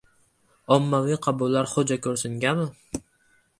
Ommaviy 0.75 1.19
qabullar 1.27 1.71
xo‘jako‘rsinga...mi? 1.75 2.69